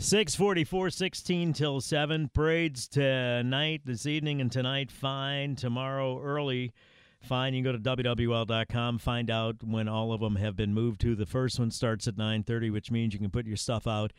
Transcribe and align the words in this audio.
644, 0.00 0.90
16 0.90 1.52
till 1.54 1.80
7. 1.80 2.30
Parades 2.32 2.86
tonight, 2.86 3.82
this 3.84 4.06
evening, 4.06 4.40
and 4.40 4.50
tonight. 4.50 4.92
Fine. 4.92 5.56
Tomorrow, 5.56 6.22
early. 6.22 6.72
Fine. 7.20 7.54
You 7.54 7.64
can 7.64 7.72
go 7.72 7.92
to 7.96 8.04
WWL.com, 8.04 8.98
find 8.98 9.28
out 9.28 9.56
when 9.64 9.88
all 9.88 10.12
of 10.12 10.20
them 10.20 10.36
have 10.36 10.54
been 10.54 10.72
moved 10.72 11.00
to. 11.00 11.16
The 11.16 11.26
first 11.26 11.58
one 11.58 11.72
starts 11.72 12.06
at 12.06 12.16
9.30, 12.16 12.72
which 12.72 12.92
means 12.92 13.12
you 13.12 13.18
can 13.18 13.30
put 13.30 13.44
your 13.44 13.56
stuff 13.56 13.88
out 13.88 14.12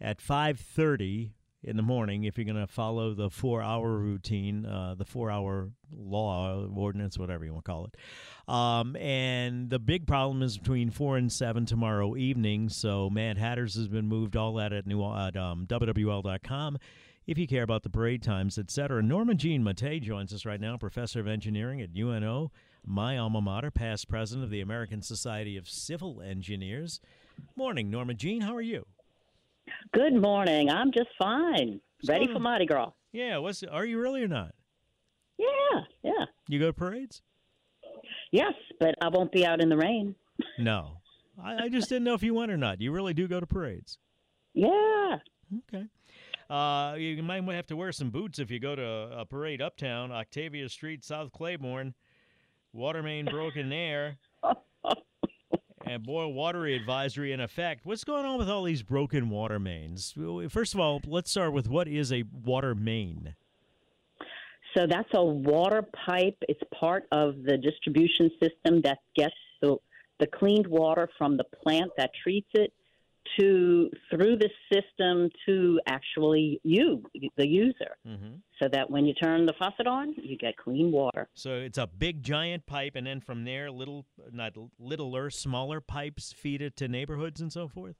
at 0.00 0.18
5.30 0.18 1.30
in 1.62 1.76
the 1.76 1.82
morning 1.82 2.24
if 2.24 2.38
you're 2.38 2.44
going 2.44 2.56
to 2.56 2.66
follow 2.66 3.14
the 3.14 3.30
four 3.30 3.62
hour 3.62 3.98
routine, 3.98 4.64
uh, 4.64 4.94
the 4.96 5.04
four 5.04 5.30
hour 5.30 5.70
law, 5.92 6.64
ordinance, 6.74 7.18
whatever 7.18 7.44
you 7.44 7.52
want 7.52 7.64
to 7.64 7.70
call 7.70 7.86
it. 7.86 8.52
Um, 8.52 8.96
and 8.96 9.68
the 9.68 9.78
big 9.78 10.06
problem 10.06 10.42
is 10.42 10.56
between 10.56 10.90
four 10.90 11.16
and 11.16 11.32
seven 11.32 11.66
tomorrow 11.66 12.16
evening. 12.16 12.68
So 12.68 13.10
Mad 13.10 13.38
Hatters 13.38 13.74
has 13.74 13.88
been 13.88 14.06
moved. 14.06 14.36
All 14.36 14.54
that 14.54 14.72
at 14.72 14.86
new 14.86 15.04
at 15.04 15.36
um, 15.36 15.66
WWL.com. 15.66 16.78
If 17.26 17.36
you 17.36 17.46
care 17.46 17.62
about 17.62 17.82
the 17.82 17.90
parade 17.90 18.22
times, 18.22 18.56
etc. 18.56 19.02
Norma 19.02 19.34
Jean 19.34 19.62
Mattei 19.62 20.00
joins 20.00 20.32
us 20.32 20.46
right 20.46 20.60
now, 20.60 20.78
professor 20.78 21.20
of 21.20 21.28
engineering 21.28 21.82
at 21.82 21.90
UNO, 21.94 22.50
my 22.86 23.18
alma 23.18 23.42
mater, 23.42 23.70
past 23.70 24.08
president 24.08 24.44
of 24.44 24.50
the 24.50 24.62
American 24.62 25.02
Society 25.02 25.58
of 25.58 25.68
Civil 25.68 26.22
Engineers. 26.22 27.00
Morning, 27.54 27.90
Norma 27.90 28.14
Jean. 28.14 28.40
How 28.40 28.56
are 28.56 28.62
you? 28.62 28.86
Good 29.92 30.14
morning. 30.14 30.70
I'm 30.70 30.92
just 30.92 31.08
fine. 31.18 31.80
Ready 32.06 32.26
for 32.32 32.38
Mardi 32.38 32.66
Gras. 32.66 32.90
Yeah. 33.12 33.38
What's 33.38 33.62
are 33.62 33.84
you 33.84 34.00
really 34.00 34.22
or 34.22 34.28
not? 34.28 34.54
Yeah, 35.38 35.80
yeah. 36.02 36.24
You 36.48 36.58
go 36.58 36.66
to 36.66 36.72
parades? 36.72 37.22
Yes, 38.32 38.54
but 38.80 38.94
I 39.00 39.08
won't 39.08 39.32
be 39.32 39.46
out 39.46 39.60
in 39.60 39.68
the 39.68 39.76
rain. 39.76 40.14
No. 40.58 40.98
I, 41.42 41.64
I 41.64 41.68
just 41.68 41.88
didn't 41.88 42.04
know 42.04 42.14
if 42.14 42.22
you 42.22 42.34
went 42.34 42.50
or 42.50 42.56
not. 42.56 42.80
You 42.80 42.92
really 42.92 43.14
do 43.14 43.28
go 43.28 43.40
to 43.40 43.46
parades? 43.46 43.98
Yeah. 44.54 45.18
Okay. 45.72 45.86
Uh, 46.50 46.94
you 46.98 47.22
might 47.22 47.44
have 47.54 47.66
to 47.66 47.76
wear 47.76 47.92
some 47.92 48.10
boots 48.10 48.38
if 48.38 48.50
you 48.50 48.58
go 48.58 48.74
to 48.74 48.82
a 48.82 49.24
parade 49.24 49.60
uptown, 49.60 50.10
Octavia 50.10 50.68
Street, 50.68 51.04
South 51.04 51.30
Claiborne. 51.30 51.94
Water 52.72 53.02
main 53.02 53.26
broken 53.26 53.68
there. 53.68 54.18
and 55.88 56.02
boil 56.04 56.32
water 56.32 56.66
advisory 56.66 57.32
in 57.32 57.40
effect. 57.40 57.84
What's 57.84 58.04
going 58.04 58.24
on 58.24 58.38
with 58.38 58.48
all 58.48 58.64
these 58.64 58.82
broken 58.82 59.30
water 59.30 59.58
mains? 59.58 60.14
First 60.48 60.74
of 60.74 60.80
all, 60.80 61.00
let's 61.06 61.30
start 61.30 61.52
with 61.52 61.68
what 61.68 61.88
is 61.88 62.12
a 62.12 62.24
water 62.44 62.74
main? 62.74 63.34
So 64.76 64.86
that's 64.86 65.08
a 65.14 65.24
water 65.24 65.82
pipe. 66.06 66.36
It's 66.48 66.60
part 66.78 67.06
of 67.10 67.42
the 67.42 67.56
distribution 67.56 68.30
system 68.40 68.82
that 68.82 68.98
gets 69.16 69.34
the, 69.62 69.76
the 70.20 70.26
cleaned 70.26 70.66
water 70.66 71.08
from 71.16 71.36
the 71.36 71.44
plant 71.44 71.90
that 71.96 72.10
treats 72.22 72.50
it 72.54 72.72
to 73.38 73.90
through 74.10 74.36
the 74.36 74.50
system 74.72 75.30
to 75.46 75.80
actually 75.86 76.60
you, 76.62 77.02
the 77.36 77.46
user, 77.46 77.96
mm-hmm. 78.06 78.36
so 78.60 78.68
that 78.72 78.90
when 78.90 79.06
you 79.06 79.14
turn 79.14 79.46
the 79.46 79.54
faucet 79.58 79.86
on, 79.86 80.14
you 80.16 80.36
get 80.36 80.56
clean 80.56 80.92
water. 80.92 81.28
So 81.34 81.54
it's 81.54 81.78
a 81.78 81.86
big 81.86 82.22
giant 82.22 82.66
pipe, 82.66 82.94
and 82.96 83.06
then 83.06 83.20
from 83.20 83.44
there, 83.44 83.70
little 83.70 84.06
not 84.32 84.54
littler, 84.78 85.30
smaller 85.30 85.80
pipes 85.80 86.32
feed 86.32 86.62
it 86.62 86.76
to 86.76 86.88
neighborhoods 86.88 87.40
and 87.40 87.52
so 87.52 87.68
forth. 87.68 87.96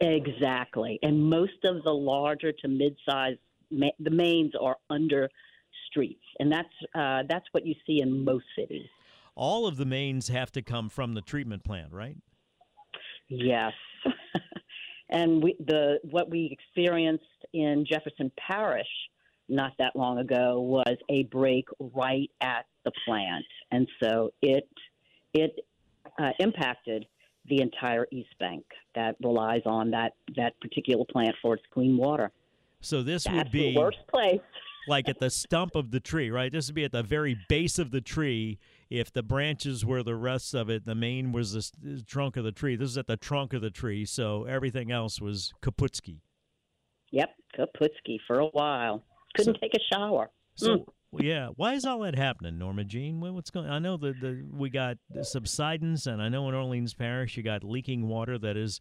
Exactly, 0.00 0.98
and 1.02 1.22
most 1.22 1.64
of 1.64 1.82
the 1.84 1.92
larger 1.92 2.52
to 2.52 2.68
mid-sized 2.68 3.38
ma- 3.70 3.88
the 3.98 4.10
mains 4.10 4.52
are 4.60 4.76
under 4.90 5.28
streets, 5.88 6.24
and 6.38 6.52
that's 6.52 6.68
uh, 6.94 7.22
that's 7.28 7.46
what 7.52 7.66
you 7.66 7.74
see 7.86 8.00
in 8.00 8.24
most 8.24 8.44
cities. 8.56 8.86
All 9.34 9.66
of 9.66 9.76
the 9.76 9.86
mains 9.86 10.28
have 10.28 10.52
to 10.52 10.62
come 10.62 10.88
from 10.88 11.14
the 11.14 11.22
treatment 11.22 11.64
plant, 11.64 11.92
right? 11.92 12.16
Yes. 13.28 13.72
And 15.10 15.42
we, 15.42 15.56
the 15.58 15.98
what 16.02 16.30
we 16.30 16.48
experienced 16.52 17.24
in 17.52 17.84
Jefferson 17.90 18.30
Parish 18.38 18.86
not 19.48 19.72
that 19.78 19.96
long 19.96 20.18
ago 20.18 20.60
was 20.60 20.96
a 21.08 21.24
break 21.24 21.66
right 21.80 22.30
at 22.40 22.66
the 22.84 22.92
plant, 23.04 23.44
and 23.72 23.88
so 24.00 24.30
it 24.40 24.68
it 25.34 25.64
uh, 26.18 26.30
impacted 26.38 27.06
the 27.48 27.60
entire 27.60 28.06
East 28.12 28.34
Bank 28.38 28.64
that 28.94 29.16
relies 29.22 29.62
on 29.66 29.90
that 29.90 30.12
that 30.36 30.58
particular 30.60 31.04
plant 31.10 31.34
for 31.42 31.54
its 31.54 31.64
clean 31.72 31.96
water. 31.96 32.30
So 32.80 33.02
this 33.02 33.24
That's 33.24 33.36
would 33.36 33.50
be 33.50 33.74
the 33.74 33.78
worst 33.78 33.98
place. 34.08 34.40
Like 34.90 35.08
at 35.08 35.20
the 35.20 35.30
stump 35.30 35.74
of 35.74 35.90
the 35.90 36.00
tree, 36.00 36.30
right? 36.30 36.52
This 36.52 36.66
would 36.66 36.74
be 36.74 36.84
at 36.84 36.92
the 36.92 37.02
very 37.02 37.38
base 37.48 37.78
of 37.78 37.92
the 37.92 38.02
tree, 38.02 38.58
if 38.90 39.12
the 39.12 39.22
branches 39.22 39.86
were 39.86 40.02
the 40.02 40.16
rest 40.16 40.52
of 40.52 40.68
it, 40.68 40.84
the 40.84 40.96
main 40.96 41.32
was 41.32 41.52
the 41.52 42.02
trunk 42.02 42.36
of 42.36 42.44
the 42.44 42.52
tree. 42.52 42.76
This 42.76 42.90
is 42.90 42.98
at 42.98 43.06
the 43.06 43.16
trunk 43.16 43.52
of 43.52 43.62
the 43.62 43.70
tree, 43.70 44.04
so 44.04 44.44
everything 44.44 44.90
else 44.90 45.20
was 45.20 45.52
Kaputsky. 45.62 46.18
Yep, 47.12 47.30
Kaputsky 47.56 48.18
for 48.26 48.40
a 48.40 48.46
while. 48.46 49.04
Couldn't 49.36 49.54
so, 49.54 49.60
take 49.60 49.74
a 49.74 49.94
shower. 49.94 50.30
So 50.56 50.78
mm. 50.78 50.84
yeah, 51.20 51.48
why 51.54 51.74
is 51.74 51.84
all 51.84 52.00
that 52.00 52.16
happening, 52.16 52.58
Norma 52.58 52.84
Jean? 52.84 53.20
What's 53.20 53.50
going? 53.50 53.70
I 53.70 53.78
know 53.78 53.96
that 53.96 54.20
the 54.20 54.44
we 54.52 54.70
got 54.70 54.98
subsidence, 55.22 56.06
and 56.06 56.20
I 56.20 56.28
know 56.28 56.48
in 56.48 56.54
Orleans 56.54 56.94
Parish 56.94 57.36
you 57.36 57.44
got 57.44 57.62
leaking 57.62 58.08
water 58.08 58.38
that 58.38 58.56
is 58.56 58.80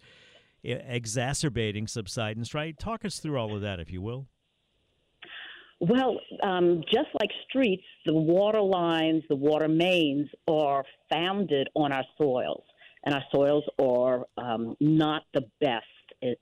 exacerbating 0.63 1.87
subsidence. 1.87 2.55
Right? 2.55 2.77
Talk 2.79 3.05
us 3.05 3.19
through 3.19 3.37
all 3.37 3.55
of 3.55 3.61
that, 3.61 3.79
if 3.79 3.91
you 3.91 4.01
will. 4.01 4.27
Well, 5.81 6.19
um, 6.43 6.83
just 6.91 7.07
like 7.19 7.29
streets, 7.47 7.85
the 8.05 8.13
water 8.13 8.61
lines, 8.61 9.23
the 9.29 9.35
water 9.35 9.69
mains 9.69 10.27
are 10.47 10.83
founded 11.09 11.69
on 11.73 11.93
our 11.93 12.03
soils, 12.17 12.63
and 13.05 13.15
our 13.15 13.23
soils 13.31 13.63
are 13.79 14.25
um, 14.37 14.75
not 14.81 15.23
the 15.33 15.45
best. 15.61 15.85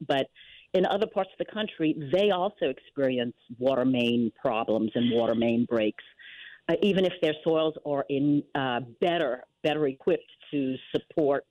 But 0.07 0.27
in 0.73 0.87
other 0.87 1.05
parts 1.05 1.29
of 1.39 1.45
the 1.45 1.53
country, 1.53 1.95
they 2.11 2.31
also 2.31 2.69
experience 2.69 3.35
water 3.59 3.85
main 3.85 4.31
problems 4.41 4.91
and 4.95 5.11
water 5.11 5.35
main 5.35 5.65
breaks, 5.65 6.03
uh, 6.67 6.75
even 6.81 7.05
if 7.05 7.13
their 7.21 7.35
soils 7.43 7.75
are 7.85 8.05
in 8.09 8.43
uh, 8.55 8.81
better 9.01 9.43
better 9.63 9.87
equipped 9.87 10.31
to 10.51 10.75
support 10.95 11.45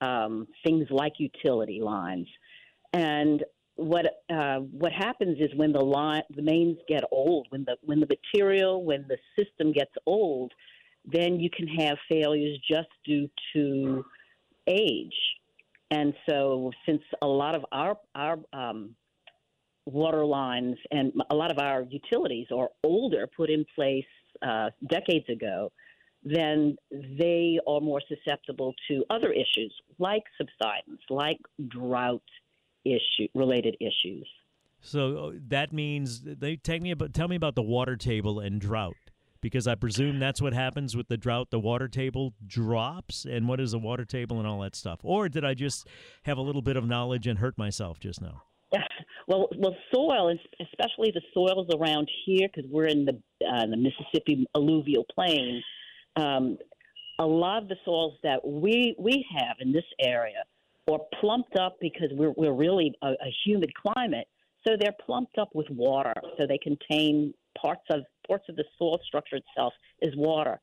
um, 0.00 0.46
things 0.64 0.86
like 0.90 1.14
utility 1.18 1.80
lines. 1.82 2.26
And 2.92 3.44
what 3.78 4.06
uh, 4.28 4.56
what 4.56 4.92
happens 4.92 5.38
is 5.38 5.54
when 5.54 5.72
the 5.72 5.80
line 5.80 6.22
the 6.34 6.42
mains 6.42 6.78
get 6.88 7.04
old, 7.12 7.46
when 7.50 7.64
the 7.64 7.76
when 7.82 8.00
the 8.00 8.08
material 8.08 8.84
when 8.84 9.06
the 9.08 9.16
system 9.38 9.72
gets 9.72 9.92
old, 10.04 10.52
then 11.04 11.38
you 11.38 11.48
can 11.48 11.68
have 11.68 11.96
failures 12.08 12.58
just 12.68 12.88
due 13.06 13.30
to 13.54 14.04
age. 14.66 15.14
And 15.92 16.12
so, 16.28 16.72
since 16.86 17.02
a 17.22 17.26
lot 17.26 17.54
of 17.54 17.64
our 17.70 17.96
our 18.16 18.38
um, 18.52 18.96
water 19.86 20.26
lines 20.26 20.76
and 20.90 21.12
a 21.30 21.36
lot 21.36 21.52
of 21.52 21.58
our 21.58 21.82
utilities 21.82 22.48
are 22.54 22.70
older, 22.82 23.28
put 23.36 23.48
in 23.48 23.64
place 23.76 24.04
uh, 24.42 24.70
decades 24.90 25.28
ago, 25.28 25.70
then 26.24 26.76
they 26.92 27.60
are 27.66 27.80
more 27.80 28.02
susceptible 28.08 28.74
to 28.88 29.04
other 29.08 29.32
issues 29.32 29.72
like 30.00 30.24
subsidence, 30.36 31.00
like 31.10 31.38
drought 31.68 32.22
issue 32.94 33.28
related 33.34 33.76
issues. 33.80 34.28
So 34.80 35.16
uh, 35.16 35.30
that 35.48 35.72
means 35.72 36.22
they 36.22 36.56
take 36.56 36.82
me 36.82 36.90
about 36.92 37.12
tell 37.12 37.28
me 37.28 37.36
about 37.36 37.54
the 37.54 37.62
water 37.62 37.96
table 37.96 38.40
and 38.40 38.60
drought 38.60 38.96
because 39.40 39.66
I 39.66 39.74
presume 39.74 40.18
that's 40.18 40.42
what 40.42 40.52
happens 40.52 40.96
with 40.96 41.08
the 41.08 41.16
drought. 41.16 41.50
The 41.50 41.60
water 41.60 41.88
table 41.88 42.34
drops, 42.46 43.24
and 43.24 43.48
what 43.48 43.60
is 43.60 43.74
a 43.74 43.78
water 43.78 44.04
table 44.04 44.38
and 44.38 44.46
all 44.46 44.60
that 44.60 44.74
stuff? 44.74 45.00
Or 45.02 45.28
did 45.28 45.44
I 45.44 45.54
just 45.54 45.86
have 46.24 46.38
a 46.38 46.42
little 46.42 46.62
bit 46.62 46.76
of 46.76 46.86
knowledge 46.86 47.26
and 47.26 47.38
hurt 47.38 47.58
myself 47.58 47.98
just 47.98 48.20
now? 48.20 48.42
well, 49.28 49.48
well, 49.56 49.76
soil, 49.92 50.36
especially 50.60 51.10
the 51.12 51.22
soils 51.34 51.68
around 51.74 52.08
here, 52.24 52.48
because 52.52 52.70
we're 52.70 52.86
in 52.86 53.04
the 53.04 53.20
uh, 53.46 53.66
the 53.66 53.76
Mississippi 53.76 54.46
alluvial 54.54 55.04
plain. 55.14 55.62
Um, 56.16 56.58
a 57.20 57.26
lot 57.26 57.62
of 57.62 57.68
the 57.68 57.76
soils 57.84 58.14
that 58.22 58.46
we 58.46 58.94
we 58.98 59.26
have 59.36 59.56
in 59.60 59.72
this 59.72 59.84
area 60.00 60.44
or 60.88 61.06
plumped 61.20 61.54
up 61.56 61.76
because 61.80 62.08
we're, 62.12 62.32
we're 62.36 62.52
really 62.52 62.94
a, 63.02 63.08
a 63.08 63.34
humid 63.44 63.70
climate. 63.74 64.26
So 64.66 64.74
they're 64.80 64.96
plumped 65.04 65.36
up 65.38 65.50
with 65.54 65.68
water. 65.70 66.14
So 66.38 66.46
they 66.46 66.58
contain 66.58 67.34
parts 67.60 67.84
of 67.90 68.00
parts 68.26 68.44
of 68.48 68.56
the 68.56 68.64
soil 68.78 68.98
structure 69.06 69.36
itself 69.36 69.74
is 70.00 70.14
water. 70.16 70.60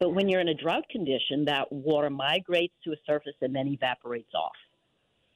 But 0.00 0.14
when 0.14 0.28
you're 0.28 0.40
in 0.40 0.48
a 0.48 0.54
drought 0.54 0.84
condition, 0.90 1.44
that 1.46 1.70
water 1.70 2.10
migrates 2.10 2.74
to 2.84 2.92
a 2.92 2.96
surface 3.06 3.34
and 3.40 3.54
then 3.54 3.66
evaporates 3.68 4.32
off. 4.34 4.56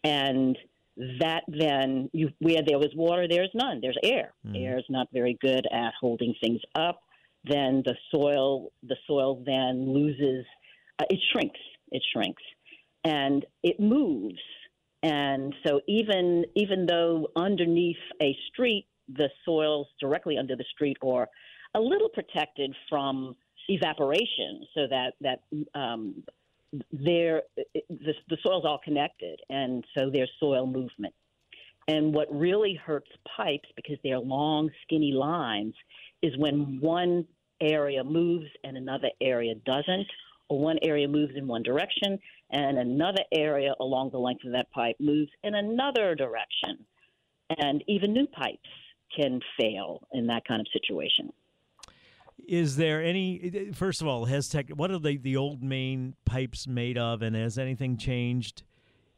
And 0.05 0.56
that 1.20 1.43
then 1.49 2.11
you, 2.12 2.31
where 2.38 2.62
there 2.67 2.79
was 2.79 2.90
water, 2.96 3.26
there's 3.29 3.50
none. 3.55 3.81
There's 3.81 3.99
air. 4.02 4.35
Mm-hmm. 4.46 4.56
Air 4.56 4.79
is 4.79 4.85
not 4.88 5.08
very 5.12 5.37
good 5.40 5.67
at 5.73 5.93
holding 6.00 6.35
things 6.40 6.61
up. 6.75 7.00
Then 7.44 7.82
the 7.85 7.94
soil, 8.12 8.73
the 8.82 8.96
soil 9.06 9.43
then 9.46 9.93
loses. 9.93 10.44
Uh, 10.99 11.05
it 11.11 11.20
shrinks. 11.32 11.61
It 11.90 12.02
shrinks, 12.12 12.43
and 13.05 13.45
it 13.62 13.81
moves. 13.81 14.41
And 15.03 15.55
so 15.65 15.81
even 15.87 16.45
even 16.56 16.87
though 16.87 17.29
underneath 17.37 17.97
a 18.21 18.37
street, 18.50 18.87
the 19.09 19.29
soils 19.45 19.87
directly 20.00 20.37
under 20.39 20.56
the 20.56 20.65
street 20.73 20.97
are 21.03 21.29
a 21.75 21.81
little 21.81 22.09
protected 22.09 22.75
from 22.89 23.37
evaporation, 23.69 24.67
so 24.75 24.87
that 24.91 25.12
that 25.21 25.41
um, 25.79 26.25
there 26.93 27.43
the, 27.56 28.15
the 28.29 28.37
soil's 28.43 28.65
all 28.65 28.81
connected, 28.83 29.39
and 29.50 29.85
so 29.97 30.11
there's 30.12 30.31
soil 30.41 30.67
movement. 30.67 31.15
And 31.87 32.12
what 32.12 32.29
really 32.31 32.75
hurts 32.75 33.11
pipes 33.37 33.69
because 33.75 33.97
they're 34.05 34.19
long, 34.19 34.69
skinny 34.83 35.12
lines 35.12 35.75
is 36.23 36.37
when 36.37 36.81
one 36.81 37.25
area 37.62 38.05
moves 38.05 38.47
and 38.62 38.77
another 38.77 39.09
area 39.23 39.55
doesn't, 39.65 40.06
or 40.50 40.59
one 40.61 40.79
area 40.83 41.09
moves 41.09 41.33
in 41.35 41.47
one 41.47 41.62
direction 41.62 42.19
and 42.50 42.79
another 42.79 43.23
area 43.33 43.75
along 43.81 44.11
the 44.11 44.19
length 44.19 44.45
of 44.45 44.53
that 44.53 44.71
pipe 44.71 44.97
moves 45.00 45.31
in 45.43 45.55
another 45.55 46.15
direction. 46.15 46.85
And 47.59 47.83
even 47.87 48.12
new 48.12 48.27
pipes 48.27 48.69
can 49.15 49.41
fail 49.59 50.06
in 50.12 50.27
that 50.27 50.47
kind 50.47 50.61
of 50.61 50.67
situation. 50.73 51.33
Is 52.47 52.77
there 52.77 53.03
any? 53.03 53.71
First 53.75 54.00
of 54.00 54.06
all, 54.06 54.27
has 54.27 54.49
tech? 54.49 54.71
What 54.71 54.91
are 54.91 54.99
the 54.99 55.17
the 55.17 55.37
old 55.37 55.62
main 55.62 56.15
pipes 56.25 56.67
made 56.67 56.97
of, 56.97 57.21
and 57.21 57.35
has 57.35 57.59
anything 57.59 57.97
changed 57.97 58.62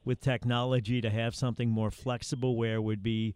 with 0.04 0.20
technology 0.20 1.00
to 1.00 1.10
have 1.10 1.34
something 1.34 1.70
more 1.70 1.90
flexible, 1.90 2.56
where 2.56 2.80
would 2.80 3.02
be 3.02 3.34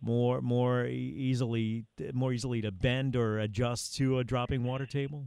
more 0.00 0.40
more 0.40 0.86
easily 0.86 1.84
more 2.12 2.32
easily 2.32 2.62
to 2.62 2.72
bend 2.72 3.14
or 3.14 3.38
adjust 3.38 3.94
to 3.96 4.18
a 4.18 4.24
dropping 4.24 4.64
water 4.64 4.86
table? 4.86 5.26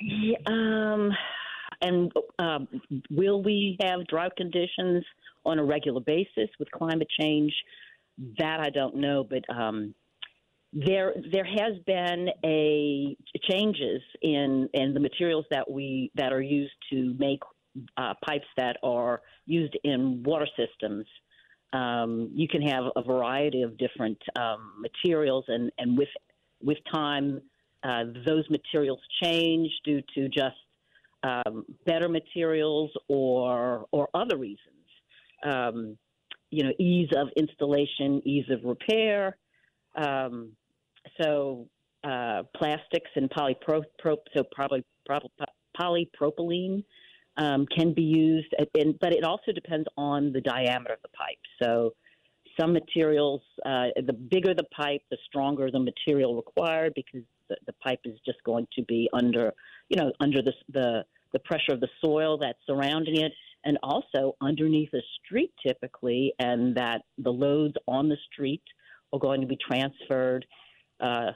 Um, 0.47 1.11
and 1.81 2.11
um, 2.39 2.67
will 3.09 3.41
we 3.41 3.77
have 3.81 4.05
drought 4.07 4.35
conditions 4.35 5.03
on 5.45 5.59
a 5.59 5.63
regular 5.63 6.01
basis 6.01 6.49
with 6.59 6.69
climate 6.71 7.07
change? 7.19 7.53
That 8.37 8.59
I 8.59 8.69
don't 8.69 8.97
know, 8.97 9.23
but 9.27 9.43
um, 9.53 9.95
there 10.73 11.13
there 11.31 11.45
has 11.45 11.77
been 11.85 12.29
a 12.45 13.17
changes 13.49 14.01
in 14.21 14.69
in 14.73 14.93
the 14.93 14.99
materials 14.99 15.45
that 15.51 15.69
we 15.69 16.11
that 16.15 16.31
are 16.31 16.41
used 16.41 16.73
to 16.91 17.15
make 17.17 17.39
uh, 17.97 18.13
pipes 18.25 18.45
that 18.57 18.77
are 18.83 19.21
used 19.45 19.77
in 19.83 20.23
water 20.23 20.47
systems. 20.57 21.05
Um, 21.73 22.29
you 22.33 22.47
can 22.47 22.61
have 22.61 22.85
a 22.95 23.01
variety 23.01 23.61
of 23.61 23.77
different 23.77 24.17
um, 24.35 24.73
materials, 24.81 25.45
and 25.47 25.71
and 25.77 25.97
with 25.97 26.09
with 26.61 26.77
time, 26.93 27.41
uh, 27.83 28.03
those 28.25 28.49
materials 28.49 28.99
change 29.23 29.69
due 29.83 30.01
to 30.15 30.29
just 30.29 30.55
um, 31.23 31.65
better 31.85 32.09
materials 32.09 32.91
or 33.07 33.85
or 33.91 34.09
other 34.13 34.37
reasons. 34.37 34.59
Um, 35.43 35.97
you 36.51 36.63
know, 36.63 36.71
ease 36.79 37.09
of 37.15 37.29
installation, 37.37 38.21
ease 38.25 38.45
of 38.49 38.63
repair. 38.63 39.37
Um, 39.95 40.51
so 41.21 41.67
uh, 42.03 42.43
plastics 42.55 43.09
and 43.15 43.29
polypro, 43.29 43.83
so 44.35 44.43
probably, 44.51 44.83
polypropylene 45.79 46.83
um, 47.37 47.65
can 47.75 47.93
be 47.93 48.03
used, 48.03 48.53
in, 48.75 48.97
but 48.99 49.13
it 49.13 49.23
also 49.23 49.51
depends 49.53 49.87
on 49.97 50.33
the 50.33 50.41
diameter 50.41 50.93
of 50.93 51.01
the 51.01 51.09
pipe. 51.09 51.39
So 51.63 51.93
some 52.59 52.73
materials, 52.73 53.41
uh, 53.65 53.87
the 54.05 54.13
bigger 54.13 54.53
the 54.53 54.65
pipe, 54.75 55.01
the 55.09 55.17
stronger 55.27 55.71
the 55.71 55.79
material 55.79 56.35
required 56.35 56.93
because 56.95 57.21
the, 57.51 57.57
the 57.69 57.77
pipe 57.85 58.03
is 58.11 58.17
just 58.29 58.41
going 58.51 58.67
to 58.77 58.81
be 58.93 59.01
under, 59.21 59.45
you 59.89 59.97
know, 59.99 60.09
under 60.25 60.41
the, 60.47 60.53
the 60.77 60.89
the 61.35 61.43
pressure 61.49 61.73
of 61.77 61.81
the 61.85 61.93
soil 62.03 62.31
that's 62.43 62.63
surrounding 62.69 63.17
it, 63.25 63.33
and 63.67 63.75
also 63.91 64.21
underneath 64.49 64.93
a 65.01 65.03
street 65.17 65.51
typically, 65.67 66.23
and 66.47 66.61
that 66.81 66.99
the 67.25 67.35
loads 67.45 67.77
on 67.87 68.03
the 68.09 68.21
street 68.29 68.67
are 69.13 69.19
going 69.27 69.41
to 69.45 69.47
be 69.53 69.57
transferred 69.69 70.43
uh, 71.07 71.31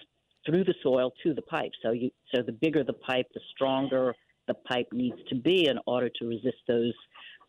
through 0.45 0.63
the 0.69 0.77
soil 0.87 1.07
to 1.23 1.29
the 1.39 1.45
pipe. 1.55 1.73
So 1.83 1.89
you, 2.01 2.09
so 2.31 2.37
the 2.49 2.57
bigger 2.63 2.83
the 2.83 2.99
pipe, 3.09 3.27
the 3.33 3.45
stronger 3.53 4.05
the 4.47 4.57
pipe 4.71 4.89
needs 4.91 5.19
to 5.29 5.35
be 5.49 5.67
in 5.71 5.77
order 5.93 6.09
to 6.19 6.23
resist 6.35 6.61
those 6.67 6.97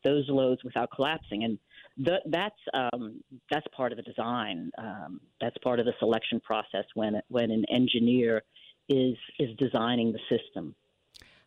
those 0.04 0.26
loads 0.28 0.62
without 0.62 0.88
collapsing. 0.94 1.40
And 1.46 1.58
the, 2.06 2.16
that's 2.36 2.62
um, 2.80 3.04
that's 3.50 3.66
part 3.78 3.90
of 3.92 3.96
the 4.00 4.06
design. 4.12 4.70
Um, 4.78 5.20
that's 5.40 5.58
part 5.66 5.78
of 5.80 5.86
the 5.86 5.96
selection 5.98 6.38
process 6.50 6.86
when 6.94 7.12
when 7.28 7.50
an 7.50 7.64
engineer 7.80 8.42
is 8.88 9.16
is 9.38 9.56
designing 9.58 10.12
the 10.12 10.20
system. 10.28 10.74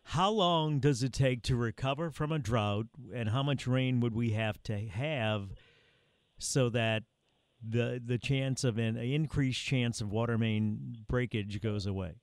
How 0.04 0.30
long 0.30 0.80
does 0.80 1.02
it 1.02 1.12
take 1.12 1.42
to 1.42 1.56
recover 1.56 2.10
from 2.10 2.32
a 2.32 2.38
drought, 2.38 2.86
and 3.14 3.28
how 3.28 3.42
much 3.42 3.66
rain 3.66 4.00
would 4.00 4.14
we 4.14 4.30
have 4.30 4.62
to 4.64 4.76
have 4.88 5.50
so 6.38 6.68
that 6.70 7.04
the 7.62 8.02
the 8.04 8.18
chance 8.18 8.64
of 8.64 8.78
an 8.78 8.96
increased 8.96 9.62
chance 9.64 10.00
of 10.00 10.10
water 10.10 10.38
main 10.38 11.04
breakage 11.08 11.60
goes 11.60 11.86
away? 11.86 12.14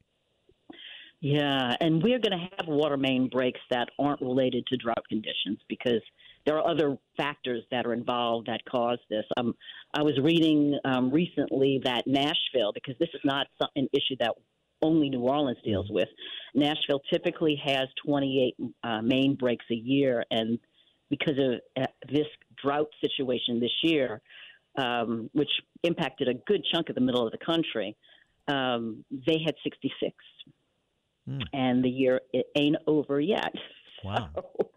Yeah, 1.19 1.75
and 1.79 2.03
we're 2.03 2.19
going 2.19 2.37
to 2.39 2.47
have 2.57 2.67
water 2.67 2.97
main 2.97 3.27
breaks 3.27 3.59
that 3.71 3.89
aren't 3.97 4.21
related 4.21 4.67
to 4.67 4.77
drought 4.77 5.03
conditions 5.09 5.57
because 5.67 6.01
there 6.45 6.57
are 6.59 6.69
other 6.69 6.97
factors 7.17 7.63
that 7.71 7.87
are 7.87 7.93
involved 7.93 8.47
that 8.47 8.61
cause 8.69 8.99
this. 9.09 9.25
Um, 9.35 9.55
I 9.95 10.03
was 10.03 10.13
reading 10.21 10.77
um, 10.85 11.09
recently 11.09 11.81
that 11.83 12.03
Nashville, 12.05 12.71
because 12.71 12.95
this 12.99 13.09
is 13.15 13.21
not 13.23 13.47
an 13.75 13.87
issue 13.93 14.15
that 14.19 14.35
only 14.81 15.09
New 15.09 15.21
Orleans 15.21 15.57
deals 15.63 15.87
with, 15.89 16.09
Nashville 16.53 17.01
typically 17.11 17.59
has 17.63 17.87
28 18.05 18.55
uh, 18.83 19.01
main 19.01 19.35
breaks 19.35 19.65
a 19.71 19.75
year, 19.75 20.23
and 20.31 20.59
because 21.09 21.35
of 21.37 21.83
uh, 21.83 21.87
this 22.11 22.27
drought 22.61 22.89
situation 23.01 23.59
this 23.59 23.71
year, 23.83 24.21
um, 24.77 25.29
which 25.33 25.49
impacted 25.83 26.27
a 26.27 26.33
good 26.33 26.63
chunk 26.73 26.89
of 26.89 26.95
the 26.95 27.01
middle 27.01 27.25
of 27.25 27.31
the 27.31 27.37
country, 27.43 27.95
um, 28.47 29.03
they 29.11 29.39
had 29.43 29.55
66. 29.63 30.15
Mm. 31.29 31.43
And 31.53 31.83
the 31.83 31.89
year 31.89 32.21
it 32.33 32.47
ain't 32.55 32.77
over 32.87 33.19
yet. 33.19 33.53
Wow. 34.03 34.29
So, 34.35 34.67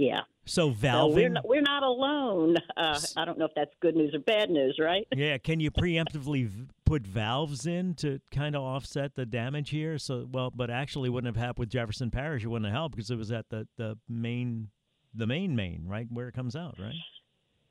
yeah. 0.00 0.20
So 0.46 0.70
valving. 0.70 0.80
So 0.80 1.06
we're 1.08 1.28
not, 1.28 1.48
we're 1.48 1.60
not 1.60 1.82
alone. 1.82 2.56
Uh, 2.74 2.98
I 3.18 3.26
don't 3.26 3.38
know 3.38 3.44
if 3.44 3.50
that's 3.54 3.70
good 3.80 3.94
news 3.94 4.14
or 4.14 4.20
bad 4.20 4.48
news, 4.48 4.78
right? 4.80 5.06
yeah. 5.14 5.36
Can 5.36 5.60
you 5.60 5.70
preemptively 5.70 6.50
put 6.86 7.06
valves 7.06 7.66
in 7.66 7.94
to 7.96 8.18
kind 8.30 8.56
of 8.56 8.62
offset 8.62 9.14
the 9.14 9.26
damage 9.26 9.68
here? 9.68 9.98
So 9.98 10.26
well, 10.32 10.50
but 10.50 10.70
actually 10.70 11.10
wouldn't 11.10 11.36
have 11.36 11.40
happened 11.40 11.58
with 11.58 11.68
Jefferson 11.68 12.10
Parish. 12.10 12.44
It 12.44 12.48
wouldn't 12.48 12.72
have 12.72 12.74
helped 12.74 12.96
because 12.96 13.10
it 13.10 13.18
was 13.18 13.30
at 13.30 13.50
the 13.50 13.68
the 13.76 13.98
main 14.08 14.70
the 15.14 15.26
main 15.26 15.54
main 15.54 15.84
right 15.86 16.06
where 16.10 16.28
it 16.28 16.34
comes 16.34 16.56
out, 16.56 16.76
right? 16.78 16.94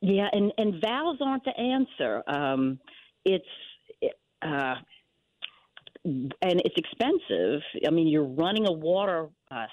Yeah, 0.00 0.28
and 0.32 0.52
and 0.56 0.80
valves 0.80 1.18
aren't 1.20 1.44
the 1.44 1.58
answer. 1.58 2.22
Um, 2.28 2.78
it's 3.24 3.44
uh, 4.40 4.76
and 6.04 6.32
it's 6.64 6.76
expensive. 6.76 7.60
I 7.84 7.90
mean, 7.90 8.06
you're 8.06 8.22
running 8.22 8.68
a 8.68 8.72
water 8.72 9.28
uh, 9.50 9.54
uh, 9.54 9.66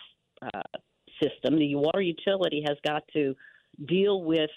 system. 1.21 1.57
The 1.57 1.75
water 1.75 2.01
utility 2.01 2.63
has 2.67 2.77
got 2.85 3.03
to 3.13 3.35
deal 3.87 4.23
with 4.23 4.49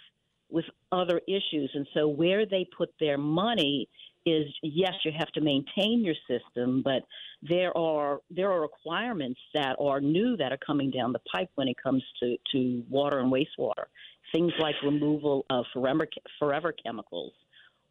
with 0.51 0.65
other 0.91 1.21
issues, 1.29 1.71
and 1.75 1.87
so 1.95 2.09
where 2.09 2.45
they 2.45 2.67
put 2.77 2.93
their 2.99 3.19
money 3.19 3.89
is 4.27 4.47
yes, 4.63 4.93
you 5.05 5.13
have 5.17 5.29
to 5.29 5.41
maintain 5.41 6.05
your 6.05 6.15
system, 6.29 6.83
but 6.83 7.03
there 7.43 7.77
are 7.77 8.21
there 8.31 8.51
are 8.51 8.61
requirements 8.61 9.41
that 9.55 9.77
are 9.81 10.01
new 10.01 10.37
that 10.37 10.53
are 10.53 10.59
coming 10.59 10.91
down 10.91 11.13
the 11.13 11.21
pipe 11.33 11.49
when 11.55 11.69
it 11.69 11.77
comes 11.83 12.03
to 12.21 12.37
to 12.53 12.83
water 12.89 13.21
and 13.21 13.33
wastewater. 13.33 13.87
Things 14.33 14.53
like 14.59 14.75
removal 14.85 15.47
of 15.51 15.65
forever 15.73 16.07
forever 16.39 16.75
chemicals. 16.85 17.33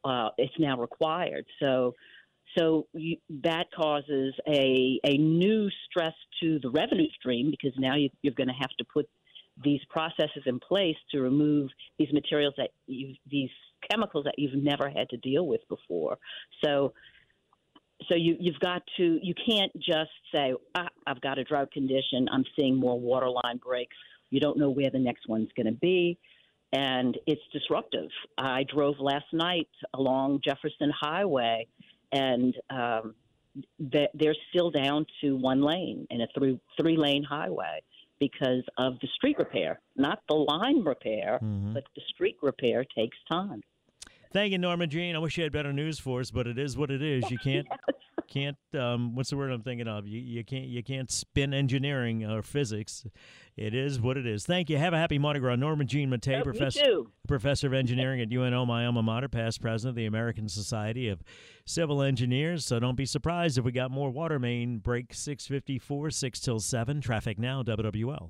Uh, 0.04 0.30
it's 0.38 0.54
now 0.60 0.80
required. 0.80 1.46
So 1.60 1.94
so 2.58 2.88
you, 2.94 3.18
that 3.44 3.66
causes 3.76 4.34
a, 4.48 5.00
a 5.04 5.18
new 5.18 5.70
stress 5.90 6.14
to 6.42 6.60
the 6.60 6.70
revenue 6.70 7.08
stream 7.20 7.52
because 7.52 7.78
now 7.78 7.96
you, 7.96 8.10
you're 8.22 8.34
going 8.34 8.48
to 8.48 8.54
have 8.54 8.72
to 8.80 8.86
put 8.92 9.08
these 9.64 9.82
processes 9.90 10.44
in 10.46 10.60
place 10.60 10.96
to 11.12 11.22
remove 11.22 11.70
these 11.98 12.12
materials 12.14 12.54
that 12.58 12.70
you, 12.88 13.14
these 13.30 13.50
chemicals 13.90 14.26
that 14.26 14.36
you've 14.38 14.62
never 14.62 14.90
had 14.90 15.10
to 15.10 15.18
deal 15.18 15.48
with 15.48 15.62
before. 15.70 16.18
So 16.64 16.94
so 18.08 18.16
you 18.16 18.38
you've 18.40 18.60
got 18.60 18.82
to 18.98 19.20
you 19.22 19.34
can't 19.46 19.74
just 19.76 20.12
say 20.34 20.54
ah, 20.76 20.88
I've 21.06 21.22
got 21.22 21.38
a 21.38 21.44
drought 21.44 21.72
condition. 21.72 22.28
I'm 22.32 22.46
seeing 22.58 22.76
more 22.76 23.00
water 23.00 23.30
line 23.30 23.58
breaks. 23.58 23.96
You 24.30 24.40
don't 24.40 24.58
know 24.58 24.70
where 24.70 24.90
the 24.90 25.00
next 25.00 25.28
one's 25.28 25.50
going 25.56 25.66
to 25.66 25.80
be, 25.80 26.18
and 26.72 27.18
it's 27.26 27.42
disruptive. 27.52 28.10
I 28.38 28.64
drove 28.64 28.96
last 29.00 29.26
night 29.34 29.70
along 29.94 30.42
Jefferson 30.44 30.92
Highway, 30.98 31.68
and 32.12 32.56
um, 32.70 33.16
they're 33.80 34.36
still 34.50 34.72
down 34.72 35.06
to 35.22 35.36
one 35.38 35.62
lane 35.62 36.08
in 36.10 36.22
a 36.22 36.28
three 36.38 36.60
three 36.80 36.98
lane 36.98 37.24
highway 37.24 37.82
because 38.20 38.64
of 38.78 39.00
the 39.02 39.08
street 39.16 39.38
repair, 39.40 39.80
not 39.96 40.20
the 40.28 40.36
line 40.36 40.84
repair, 40.84 41.40
mm-hmm. 41.42 41.74
but 41.74 41.84
the 41.96 42.02
street 42.14 42.38
repair 42.42 42.84
takes 42.96 43.18
time. 43.30 43.62
Thank 44.32 44.52
you, 44.52 44.60
Norma 44.60 44.86
Jean. 44.86 45.16
I 45.16 45.20
wish 45.20 45.38
you 45.38 45.44
had 45.44 45.52
better 45.52 45.74
news 45.74 45.98
for 45.98 46.20
us, 46.20 46.30
but 46.30 46.46
it 46.46 46.60
is 46.60 46.78
what 46.78 46.92
it 46.92 47.02
is. 47.02 47.32
You 47.32 47.40
can't 47.40 47.66
yes. 47.88 47.98
Can't 48.30 48.58
um, 48.78 49.16
what's 49.16 49.32
the 49.32 49.38
word 49.38 49.52
I'm 49.52 49.64
thinking 49.64 49.88
of? 49.88 50.08
You, 50.08 50.20
you 50.20 50.44
can't 50.44 50.66
you 50.66 50.84
can't 50.84 51.10
spin 51.10 51.54
engineering 51.54 52.24
or 52.24 52.42
physics. 52.42 53.06
It 53.58 53.74
is 53.74 54.00
what 54.00 54.18
it 54.18 54.26
is. 54.26 54.46
Thank 54.46 54.70
you. 54.70 54.78
Have 54.78 54.94
a 54.94 54.98
happy 54.98 55.18
Mardi 55.18 55.40
Gras, 55.40 55.56
Norma 55.56 55.84
Jean 55.84 56.10
Mattei, 56.10 56.34
yep, 56.34 56.44
professor 56.44 57.04
professor 57.28 57.68
of 57.68 57.74
engineering 57.74 58.22
at 58.22 58.32
UNO, 58.32 58.66
my 58.66 58.86
alma 58.86 59.02
mater, 59.02 59.28
past 59.28 59.62
president 59.62 59.92
of 59.92 59.96
the 59.96 60.06
American 60.06 60.48
Society 60.48 61.10
of 61.10 61.22
Civil 61.66 62.02
Engineers. 62.02 62.66
So 62.66 62.80
don't 62.80 62.96
be 62.96 63.06
surprised 63.06 63.58
if 63.58 63.66
we 63.66 63.72
got 63.72 63.92
more 63.92 64.12
water 64.12 64.40
main 64.40 64.78
break 64.78 65.14
654, 65.14 66.12
six 66.12 66.40
till 66.40 66.60
seven. 66.60 67.02
Traffic 67.02 67.40
now, 67.40 67.64
WWL. 67.64 68.30